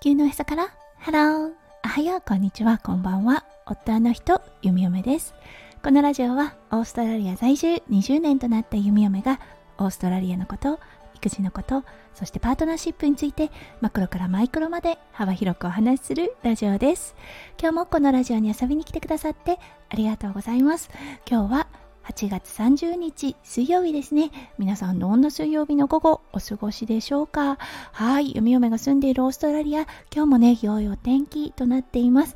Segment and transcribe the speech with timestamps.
[0.00, 0.68] 地球のへそから。
[0.98, 1.52] ハロー。
[1.84, 2.20] おはよう。
[2.20, 2.78] こんにちは。
[2.78, 3.44] こんばんは。
[3.66, 5.34] 夫の人ゆみおめです。
[5.82, 9.40] このラジオはオーストラリア在住20年となったゆみおめが
[9.76, 10.78] オーストラリアのこと
[11.16, 11.82] 育児のこと
[12.14, 13.50] そしてパートナーシップについて
[13.80, 17.16] マクロからマイクロまで幅広くお話しするラジオです。
[17.58, 19.58] 今日もこのラジオに遊びに来てくださって
[19.88, 20.90] ありがとうございます。
[21.28, 21.66] 今日は
[22.08, 24.30] 8月30日水曜日ですね。
[24.56, 27.58] 皆さんどんな水曜日の午後お過ごしでしょうか？
[27.92, 32.34] はい、弓嫁が住んでいるオーストラリア、今日もね、良いお天気となっています。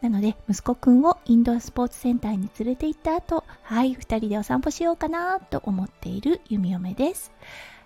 [0.00, 7.30] なので、息子くんをインドアスポーツセンターに連れて行った後、はい、二人でお散歩しようかなと思っている弓嫁です。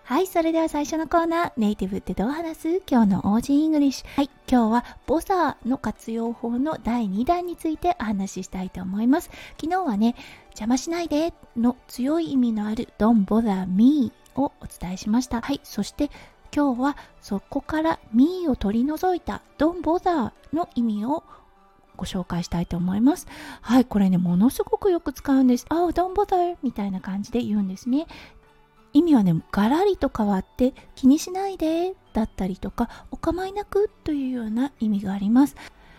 [0.06, 2.82] はい、それでは最初のコーナー、ネイティブってどう話す？
[2.86, 4.06] 今日の Aussie English。
[4.16, 9.30] はい、今日はボザーの活用法の第2弾についてお話ししたいと思います。
[9.58, 10.14] 昨日はね、
[10.48, 15.40] 邪魔しないでの強い意味のある Don't bother me をお伝えしました。
[15.40, 16.10] はい、そして
[16.54, 21.24] 今日はそこから me を取り除いた Don't bother の意味を
[21.96, 23.26] ご紹介したいと思います。
[23.62, 25.64] はい、これね、ものすごくよく使うんです。
[25.70, 28.06] Oh, don't bother みたいな感じで言うんですね。
[28.94, 35.56] 意味はねガラリと変わって気にしないでだったりとかお構いなくというような意味があります。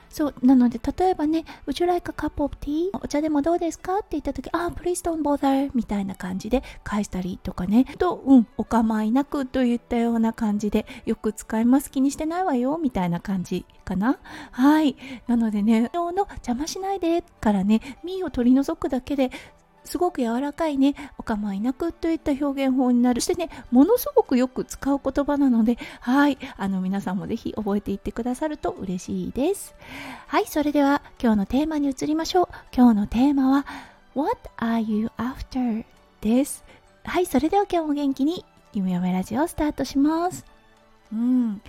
[0.07, 2.89] そうなので例えばね Would you like a cup of tea?
[2.93, 3.97] お茶でもどうですか？
[3.97, 7.83] って言った時あ、ah, please don't bother みたいな感じで返したりとかね。
[7.97, 11.91] とうんお構いなくといったような感じでよく使います。
[11.91, 14.17] 気にしてないわよみたいな感じかな。
[14.51, 14.95] はい。
[15.27, 19.31] なのでねの邪魔しないでからねミーを取り除くだけで
[19.85, 23.21] すごく柔らかいねお構いなくといった表現法になる。
[23.21, 29.75] そしてねものすごくよく使う言葉なのではいあの皆さんもぜひ覚えていってくださると嬉しいです。
[30.27, 32.47] はいそれでは今日のテーマに移りましょう。
[32.75, 33.65] 今日のテーマは
[34.15, 35.85] What are you after?
[36.21, 36.63] です。
[37.03, 40.45] はいそれでは今日も元気に夢嫁ラジオをスタートします。
[41.13, 41.61] うん。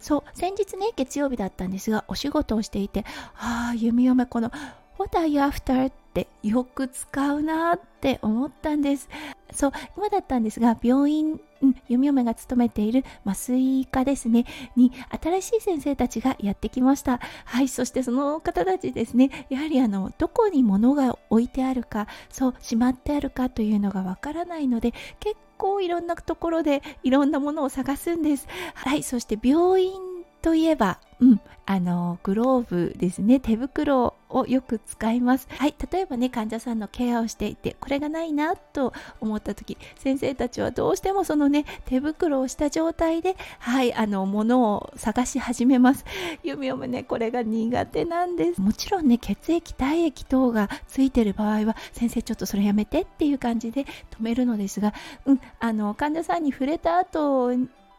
[0.00, 3.04] そう先日ね月曜日だったんですがお仕事をしていて
[3.36, 4.52] ああ弓嫁この
[4.98, 5.90] What are you after?
[5.90, 9.08] ってよく使うなって思ったんです。
[9.52, 14.44] そう、今だったんですが、病院、うん、弓嫁が勤めている麻酔科ですね、
[14.76, 17.18] に新しい先生たちがやってきました。
[17.44, 28.46] はい、そしてその方たちですね、やはりあの、どこに物が置いてあるか、そう、しまってあるかというのがわからないので、結構いろんなところでいろんなものを探すんです。
[28.74, 30.13] はい、そして病院
[30.44, 33.40] といえば、うん、あのグローブですね。
[33.40, 35.48] 手袋をよく使います。
[35.48, 46.04] はい例えばね患者さんのケアをしていてこれがないなと思った時先生たちはどうしてもそのね手袋をした状態ではいあのものを探し始めます。
[46.42, 48.60] 弓嫁ねこれが苦手なんです。
[48.60, 53.86] もちろんね血液体液等がついてる場合は先生ちょっとそれやめてっていう感じで止
[54.20, 54.92] めるのですが
[55.24, 57.50] うんあの患者さんに触れた後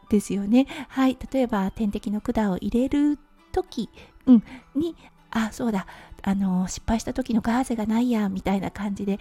[0.09, 0.67] ですよね。
[0.89, 1.17] はい。
[1.31, 3.17] 例えば、点滴の管を入れる
[3.51, 3.89] 時、
[4.25, 4.43] うん、
[4.75, 4.95] に、
[5.31, 5.85] あ、そうだ、
[6.21, 9.19] あの、失敗した時のガーゼがないや、みたいな感じで、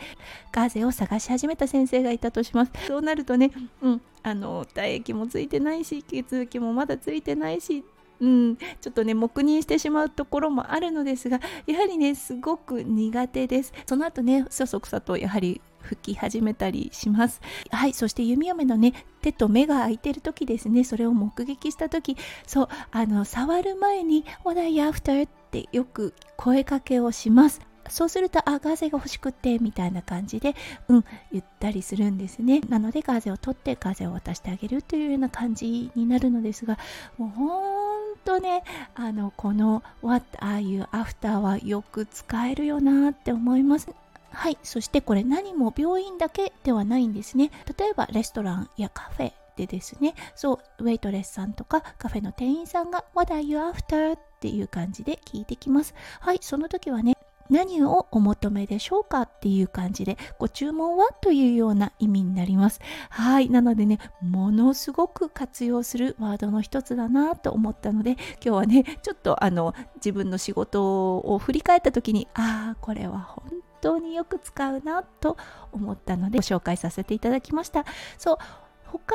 [0.53, 2.73] ガーゼを探し始めた先生がいたとします。
[2.87, 3.51] そうなるとね、
[3.83, 7.85] うん、あの、唾液もついてないし、血液もまだついてないし、
[8.21, 17.41] うん、ちょっとね黙認してしまうところもあるのですがやはりねすごく苦手ですその後ねそそくさとやはり吹き始めたりします
[17.71, 30.55] はいそして弓嫁のね手と目が開いてる時ですねそれを目撃した時そうあの触る前に「What are you after?」ってよく声かけをしますそうすると、あ、ガーゼが欲しくって、みたいな感じで、
[30.89, 32.61] うん、言ったりするんですね。
[32.69, 36.79] なので、ガーゼを取って、ガーゼを渡してあげるというような感じになるのですが、
[37.19, 38.63] もうほんとね、
[38.95, 43.89] あの、この What are you after はよく使えるよなって思います。
[44.35, 47.51] はい、そしてこれ何も病院だけではないんですね。
[47.79, 54.17] 例えばレストランやカフェでですね、そう、ウェイトレスさんとかカフェの店員さんが What are you after?
[54.17, 55.95] っていう感じで聞いてきます。
[56.21, 57.15] はい、その時はね、
[57.51, 62.81] 何をお求めでしょうかっていう感じで、ご注文はというような意味になります。
[63.11, 63.51] はい。
[63.51, 75.37] なのでね、ものすごく活用するワードの一つだなと思ったので、今日はね、ちょっとあの、自分の仕事を振り返った時に、ああ、これは本当によく使うなと
[75.73, 77.85] 思ったのでご紹介させていただきました
[78.19, 78.39] そう
[78.87, 79.13] 他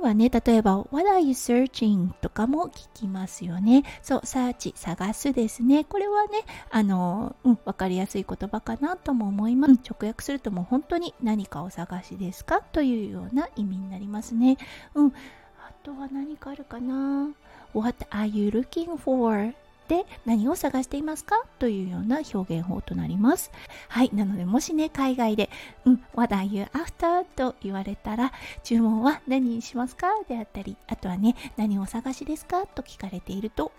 [0.00, 2.10] にはね、例えば、What are you searching?
[2.20, 3.84] とかも聞きますよね。
[4.02, 5.84] そう、サーチ、探すですね。
[5.84, 9.74] これはね、あの、うん、わかりやすい言葉かなとも思います。
[9.74, 12.62] 直訳するともう本当に何かお探しですか？
[12.62, 14.58] というような意味になりますね。
[14.96, 15.12] うん。
[15.60, 17.28] あとは何かあるかな
[17.74, 19.54] ?What are you looking for?
[19.92, 21.44] で何を探していますか？
[21.58, 23.50] というような表現法となります。
[23.88, 24.10] はい。
[24.14, 25.50] なので、もしね、海外で、
[25.84, 27.26] うん、What are you after?
[27.36, 28.32] と言われたら、
[28.64, 30.06] 注文は何にしますか？
[30.26, 32.66] であったり、あとはね、何をお探しですか？
[32.66, 33.70] と聞かれていると、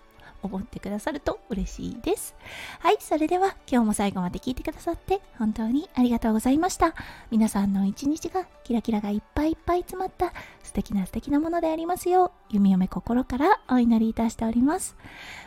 [0.46, 2.34] 思ってくださると嬉しいです。
[2.80, 6.94] はい、それでは今日も最後まで聞いてくださって本当にありがとうございました。
[7.30, 10.32] 皆さんの一日がキラキラがいっぱいいっぱい詰まった
[10.62, 14.96] 素敵な素敵なものでありますよう、弓嫁心からお祈りいたしております。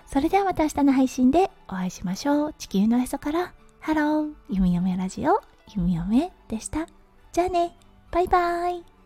[0.05, 2.53] それではまた明日の配信でお会いしましょう。
[2.53, 5.41] 地球のへそからハロー、弓嫁ラジオ、
[5.75, 6.87] 弓嫁でした。
[7.31, 7.75] じゃあね、
[8.11, 8.96] バイバイ。